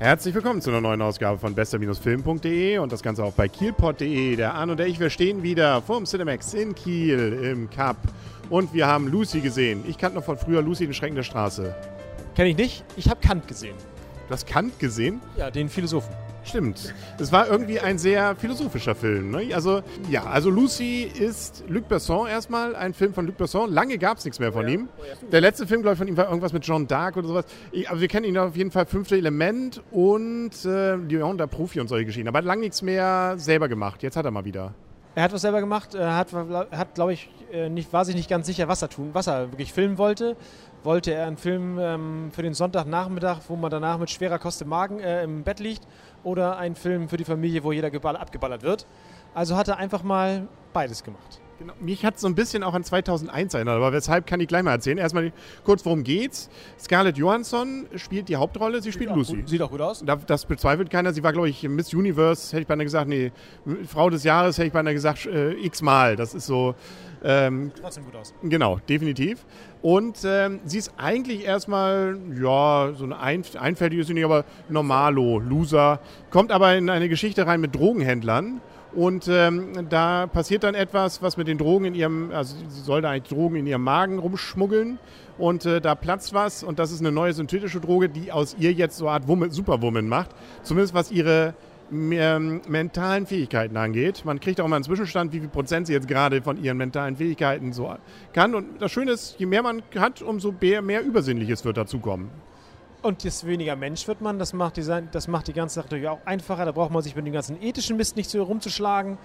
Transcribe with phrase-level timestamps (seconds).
[0.00, 4.36] Herzlich willkommen zu einer neuen Ausgabe von bester-film.de und das Ganze auch bei kielpot.de.
[4.36, 7.96] Der Arne und der ich, wir stehen wieder vorm Cinemax in Kiel im Cup
[8.48, 9.82] und wir haben Lucy gesehen.
[9.88, 11.74] Ich kannte noch von früher Lucy den Schrecken der Straße.
[12.36, 12.84] Kenne ich nicht.
[12.96, 13.74] Ich habe Kant gesehen.
[14.28, 15.20] Du hast Kant gesehen?
[15.36, 16.14] Ja, den Philosophen.
[16.48, 16.94] Stimmt.
[17.18, 19.30] Es war irgendwie ein sehr philosophischer Film.
[19.30, 19.54] Ne?
[19.54, 23.70] Also, ja, also Lucy ist Luc Besson erstmal, ein Film von Luc Besson.
[23.70, 24.74] Lange gab es nichts mehr von oh ja.
[24.74, 24.88] ihm.
[24.98, 25.28] Oh ja.
[25.30, 27.44] Der letzte Film, glaube ich, von ihm war irgendwas mit John Dark oder sowas.
[27.70, 31.80] Ich, also wir kennen ihn auf jeden Fall Fünfte Element und äh, Leon der Profi
[31.80, 32.28] und solche Geschichten.
[32.28, 34.02] Aber hat lange nichts mehr selber gemacht.
[34.02, 34.72] Jetzt hat er mal wieder.
[35.14, 35.94] Er hat was selber gemacht.
[35.94, 39.10] Er hat, hat glaube ich, äh, nicht, war sich nicht ganz sicher, was er tun,
[39.14, 40.36] was er wirklich filmen wollte.
[40.84, 44.68] Wollte er einen Film ähm, für den Sonntagnachmittag, wo man danach mit schwerer Kost im
[44.68, 45.82] Magen äh, im Bett liegt,
[46.28, 48.86] oder einen Film für die Familie, wo jeder abgeballert wird.
[49.34, 51.40] Also hat er einfach mal beides gemacht.
[51.58, 51.72] Genau.
[51.80, 54.62] Mich hat es so ein bisschen auch an 2001 erinnert, aber weshalb kann ich gleich
[54.62, 54.96] mal erzählen.
[54.96, 55.32] Erstmal
[55.64, 56.48] kurz, worum geht's?
[56.78, 59.36] Scarlett Johansson spielt die Hauptrolle, sie spielt sieht Lucy.
[59.38, 60.04] Gut, sieht auch gut aus.
[60.26, 61.12] Das bezweifelt keiner.
[61.12, 63.32] Sie war, glaube ich, Miss Universe, hätte ich beinahe gesagt, nee,
[63.88, 66.14] Frau des Jahres, hätte ich beinahe gesagt, äh, x-mal.
[66.14, 66.76] Das ist so.
[67.24, 68.32] Ähm, Trotzdem gut aus.
[68.44, 69.44] Genau, definitiv.
[69.82, 75.98] Und ähm, sie ist eigentlich erstmal, ja, so eine ein, einfältige aber normalo, Loser.
[76.30, 78.60] Kommt aber in eine Geschichte rein mit Drogenhändlern
[78.94, 83.02] und ähm, da passiert dann etwas, was mit den Drogen in ihrem, also sie soll
[83.02, 84.98] da eigentlich Drogen in ihrem Magen rumschmuggeln.
[85.36, 88.72] Und äh, da platzt was und das ist eine neue synthetische Droge, die aus ihr
[88.72, 90.30] jetzt so eine Art Woman, Superwoman macht.
[90.62, 91.54] Zumindest was ihre
[91.92, 94.24] ähm, mentalen Fähigkeiten angeht.
[94.24, 97.16] Man kriegt auch mal einen Zwischenstand, wie viel Prozent sie jetzt gerade von ihren mentalen
[97.16, 97.94] Fähigkeiten so
[98.32, 98.54] kann.
[98.54, 102.30] Und das Schöne ist, je mehr man hat, umso mehr, mehr Übersinnliches wird dazukommen.
[103.08, 104.38] Und desto weniger Mensch wird man.
[104.38, 106.66] Das macht, die, das macht die ganze Sache natürlich auch einfacher.
[106.66, 109.16] Da braucht man sich mit dem ganzen ethischen Mist nicht so rumzuschlagen.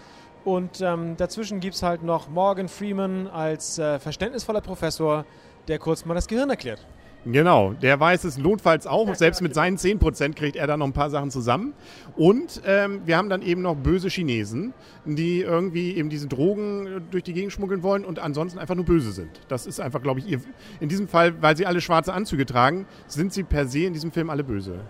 [0.45, 5.25] Und ähm, dazwischen gibt es halt noch Morgan Freeman als äh, verständnisvoller Professor,
[5.67, 6.79] der kurz mal das Gehirn erklärt.
[7.25, 9.15] Genau, der weiß es notfalls auch.
[9.15, 11.73] Selbst mit seinen 10% kriegt er dann noch ein paar Sachen zusammen.
[12.17, 14.73] Und ähm, wir haben dann eben noch böse Chinesen,
[15.05, 19.11] die irgendwie eben diese Drogen durch die Gegend schmuggeln wollen und ansonsten einfach nur böse
[19.11, 19.29] sind.
[19.47, 20.41] Das ist einfach, glaube ich, ihr,
[20.81, 24.11] in diesem Fall, weil sie alle schwarze Anzüge tragen, sind sie per se in diesem
[24.11, 24.81] Film alle böse.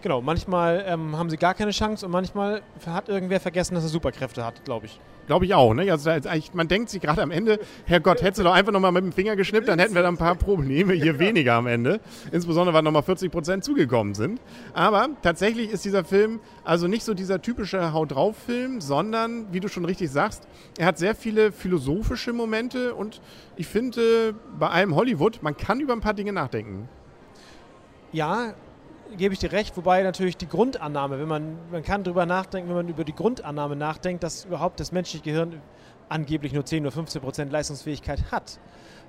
[0.00, 3.88] Genau, manchmal ähm, haben sie gar keine Chance und manchmal hat irgendwer vergessen, dass er
[3.88, 5.00] Superkräfte hat, glaube ich.
[5.26, 5.74] Glaube ich auch.
[5.74, 5.90] Ne?
[5.90, 6.10] Also
[6.54, 9.36] man denkt sich gerade am Ende, Herrgott, hättest du doch einfach nochmal mit dem Finger
[9.36, 12.00] geschnippt, dann hätten wir da ein paar Probleme hier weniger am Ende.
[12.32, 14.40] Insbesondere, weil nochmal 40 Prozent zugekommen sind.
[14.72, 19.60] Aber tatsächlich ist dieser Film also nicht so dieser typische Haut drauf Film, sondern, wie
[19.60, 20.48] du schon richtig sagst,
[20.78, 23.20] er hat sehr viele philosophische Momente und
[23.56, 26.88] ich finde, bei allem Hollywood, man kann über ein paar Dinge nachdenken.
[28.12, 28.54] Ja,
[29.16, 32.76] gebe ich dir recht, wobei natürlich die Grundannahme, wenn man, man kann darüber nachdenken, wenn
[32.76, 35.60] man über die Grundannahme nachdenkt, dass überhaupt das menschliche Gehirn
[36.08, 38.58] angeblich nur 10 oder 15 Prozent Leistungsfähigkeit hat.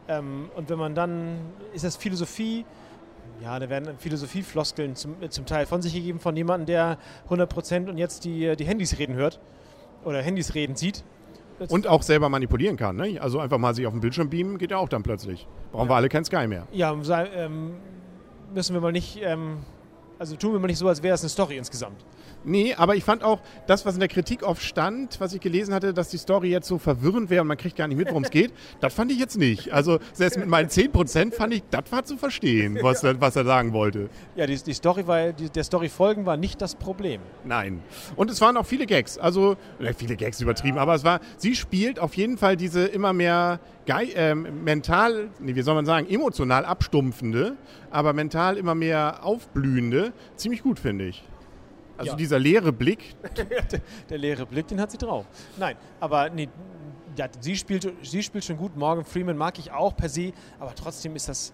[0.07, 1.39] Ähm, und wenn man dann,
[1.73, 2.65] ist das Philosophie,
[3.41, 7.89] ja, da werden Philosophiefloskeln zum, zum Teil von sich gegeben von jemandem, der 100 Prozent
[7.89, 9.39] und jetzt die, die Handys reden hört
[10.03, 11.03] oder Handys reden sieht.
[11.67, 12.95] Und auch selber manipulieren kann.
[12.95, 13.19] Ne?
[13.19, 15.45] Also einfach mal sich auf den Bildschirm beamen, geht ja auch dann plötzlich.
[15.71, 15.91] Brauchen ja.
[15.91, 16.67] wir alle kein Sky mehr.
[16.71, 17.75] Ja, ähm,
[18.53, 19.57] müssen wir mal nicht ähm,
[20.19, 22.05] also tun wir mal nicht so, als wäre es eine Story insgesamt.
[22.43, 25.73] Nee, aber ich fand auch das, was in der Kritik oft stand, was ich gelesen
[25.73, 28.23] hatte, dass die Story jetzt so verwirrend wäre und man kriegt gar nicht mit, worum
[28.23, 29.71] es geht, das fand ich jetzt nicht.
[29.73, 33.45] Also selbst mit meinen 10% fand ich, das war zu verstehen, was, er, was er
[33.45, 34.09] sagen wollte.
[34.35, 37.21] Ja, die, die Story war, die, der Story folgen war nicht das Problem.
[37.45, 37.81] Nein.
[38.15, 39.17] Und es waren auch viele Gags.
[39.17, 40.83] Also, äh, viele Gags übertrieben, ja.
[40.83, 43.59] aber es war, sie spielt auf jeden Fall diese immer mehr
[43.89, 47.57] äh, mental, nee, wie soll man sagen, emotional abstumpfende,
[47.89, 51.23] aber mental immer mehr aufblühende, ziemlich gut, finde ich.
[51.97, 52.15] Also ja.
[52.15, 53.15] dieser leere Blick.
[53.35, 55.25] der, der, leere Blick, den hat sie drauf.
[55.57, 56.47] Nein, aber nee,
[57.17, 58.77] ja, sie, spielt, sie spielt schon gut.
[58.77, 61.53] Morgan Freeman mag ich auch per se, aber trotzdem ist das.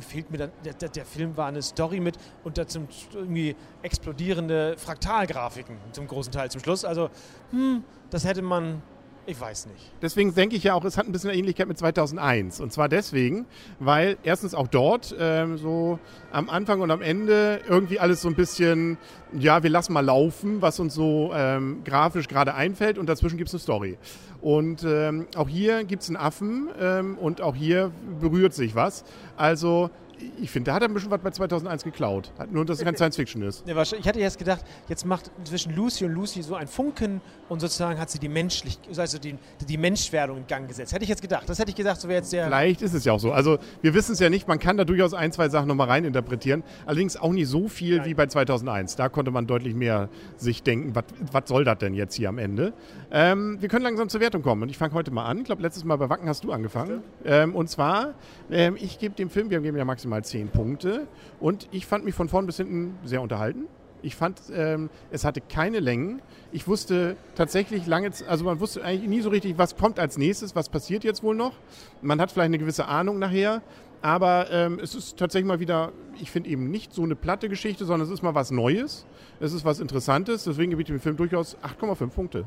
[0.00, 5.78] Fehlt mir dann, der, der Film war eine Story mit und dazu irgendwie explodierende Fraktalgrafiken
[5.92, 6.84] zum großen Teil zum Schluss.
[6.84, 7.08] Also,
[7.50, 8.82] hm, das hätte man
[9.26, 9.92] ich weiß nicht.
[10.02, 12.60] Deswegen denke ich ja auch, es hat ein bisschen eine Ähnlichkeit mit 2001.
[12.60, 13.46] Und zwar deswegen,
[13.78, 15.98] weil erstens auch dort ähm, so
[16.32, 18.98] am Anfang und am Ende irgendwie alles so ein bisschen,
[19.38, 23.48] ja, wir lassen mal laufen, was uns so ähm, grafisch gerade einfällt und dazwischen gibt
[23.48, 23.98] es eine Story.
[24.40, 29.04] Und ähm, auch hier gibt es einen Affen ähm, und auch hier berührt sich was.
[29.36, 29.90] Also
[30.40, 32.32] ich finde, da hat er ein bisschen was bei 2001 geklaut.
[32.50, 33.66] Nur, dass es kein Science-Fiction ist.
[33.66, 37.60] Ja, ich hatte jetzt gedacht, jetzt macht zwischen Lucy und Lucy so ein Funken und
[37.60, 39.36] sozusagen hat sie die menschlich, also die,
[39.68, 40.92] die Menschwerdung in Gang gesetzt.
[40.92, 41.48] Hätte ich jetzt gedacht.
[41.48, 42.46] Das hätte ich gedacht, so wäre jetzt der.
[42.46, 43.32] Vielleicht ist es ja auch so.
[43.32, 44.48] Also, wir wissen es ja nicht.
[44.48, 46.62] Man kann da durchaus ein, zwei Sachen nochmal reininterpretieren.
[46.86, 48.06] Allerdings auch nicht so viel Nein.
[48.06, 48.96] wie bei 2001.
[48.96, 52.72] Da konnte man deutlich mehr sich denken, was soll das denn jetzt hier am Ende?
[53.10, 54.62] Ähm, wir können langsam zur Wertung kommen.
[54.62, 55.38] Und ich fange heute mal an.
[55.38, 57.02] Ich glaube, letztes Mal bei Wacken hast du angefangen.
[57.24, 58.14] Ähm, und zwar,
[58.50, 61.06] ähm, ich gebe dem Film, wir geben ja maximal maximal 10 Punkte.
[61.38, 63.66] Und ich fand mich von vorn bis hinten sehr unterhalten.
[64.02, 66.22] Ich fand, ähm, es hatte keine Längen.
[66.52, 70.56] Ich wusste tatsächlich lange, also man wusste eigentlich nie so richtig, was kommt als nächstes,
[70.56, 71.52] was passiert jetzt wohl noch.
[72.00, 73.60] Man hat vielleicht eine gewisse Ahnung nachher,
[74.00, 77.84] aber ähm, es ist tatsächlich mal wieder, ich finde eben nicht so eine platte Geschichte,
[77.84, 79.04] sondern es ist mal was Neues.
[79.38, 80.44] Es ist was Interessantes.
[80.44, 82.44] Deswegen gebe ich dem Film durchaus 8,5 Punkte.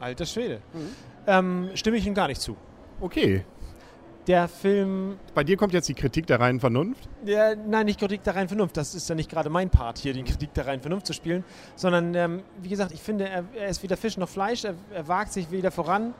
[0.00, 0.60] Alter Schwede.
[0.72, 0.88] Mhm.
[1.28, 2.56] Ähm, stimme ich ihm gar nicht zu.
[3.00, 3.44] Okay.
[4.28, 5.16] Der Film.
[5.34, 7.08] Bei dir kommt jetzt die Kritik der reinen Vernunft?
[7.24, 8.76] Ja, nein, nicht Kritik der reinen Vernunft.
[8.76, 11.44] Das ist ja nicht gerade mein Part hier, die Kritik der reinen Vernunft zu spielen.
[11.76, 14.66] Sondern, ähm, wie gesagt, ich finde, er, er, ist weder Fisch noch Fleisch.
[14.66, 16.12] Er, er wagt sich wieder voran.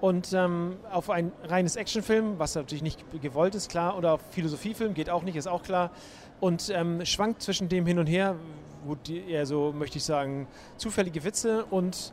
[0.00, 4.94] Und ähm, auf ein reines Actionfilm, was natürlich nicht gewollt ist, klar, oder auf Philosophiefilm
[4.94, 5.90] geht auch nicht, ist auch klar.
[6.38, 8.36] Und ähm, schwankt zwischen dem hin und her,
[8.84, 10.46] wo die, eher so, möchte ich sagen,
[10.76, 12.12] zufällige Witze und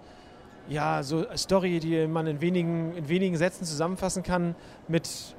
[0.68, 4.56] ja, so Story, die man in wenigen, in wenigen Sätzen zusammenfassen kann,
[4.88, 5.36] mit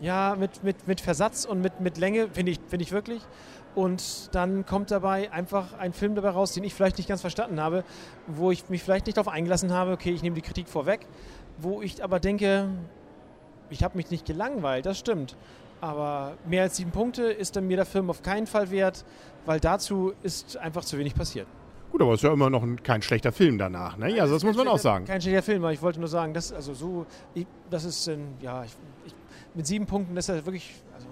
[0.00, 3.22] ja, mit, mit, mit Versatz und mit, mit Länge, finde ich, find ich wirklich.
[3.74, 7.60] Und dann kommt dabei einfach ein Film dabei raus, den ich vielleicht nicht ganz verstanden
[7.60, 7.84] habe,
[8.26, 11.06] wo ich mich vielleicht nicht darauf eingelassen habe, okay, ich nehme die Kritik vorweg,
[11.58, 12.68] wo ich aber denke,
[13.70, 15.36] ich habe mich nicht gelangweilt, das stimmt.
[15.80, 19.04] Aber mehr als sieben Punkte ist dann mir der Film auf keinen Fall wert,
[19.46, 21.46] weil dazu ist einfach zu wenig passiert.
[21.90, 24.14] Gut, aber es ist ja immer noch ein, kein schlechter Film danach, ne?
[24.14, 25.04] Ja, also das muss man auch sagen.
[25.06, 28.10] Kein schlechter Film, aber ich wollte nur sagen, das, also so, ich, das ist,
[28.40, 28.72] ja, ich,
[29.06, 29.14] ich
[29.54, 30.74] mit sieben Punkten ist er wirklich.
[30.94, 31.06] Also,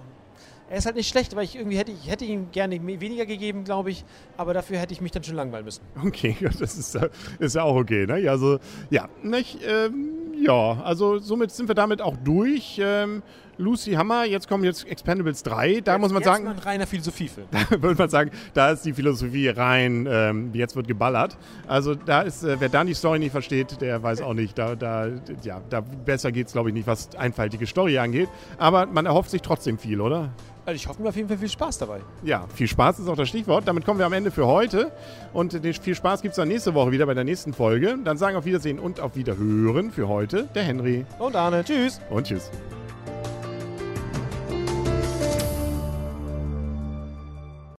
[0.69, 3.63] er ist halt nicht schlecht, aber ich irgendwie hätte ich hätte ihm gerne weniger gegeben,
[3.65, 4.05] glaube ich.
[4.37, 5.81] Aber dafür hätte ich mich dann schon langweilen müssen.
[6.05, 6.97] Okay, das ist,
[7.39, 8.05] ist ja auch okay.
[8.05, 8.29] Ne?
[8.29, 8.59] Also
[8.89, 12.79] ja, nicht, ähm, ja, also somit sind wir damit auch durch.
[12.83, 13.23] Ähm,
[13.57, 15.81] Lucy Hammer, jetzt kommt jetzt Expendables 3.
[15.81, 16.47] Da jetzt, muss man sagen.
[16.47, 17.47] Ein reiner Philosophiefilm.
[17.51, 21.37] Da würde man sagen, da ist die Philosophie rein, ähm, jetzt wird geballert.
[21.67, 24.57] Also da ist, äh, wer dann die Story nicht versteht, der weiß auch nicht.
[24.57, 25.09] Da, da,
[25.43, 28.29] ja, da besser geht es, glaube ich, nicht, was einfaltige Story angeht.
[28.57, 30.29] Aber man erhofft sich trotzdem viel, oder?
[30.65, 32.01] Also ich hoffe mir auf jeden Fall viel Spaß dabei.
[32.23, 33.67] Ja, viel Spaß ist auch das Stichwort.
[33.67, 34.91] Damit kommen wir am Ende für heute.
[35.33, 37.97] Und viel Spaß gibt es dann nächste Woche wieder bei der nächsten Folge.
[38.03, 41.05] Dann sagen auf Wiedersehen und auf Wiederhören für heute der Henry.
[41.19, 41.63] Und Arne.
[41.63, 41.99] Tschüss.
[42.09, 42.51] Und tschüss.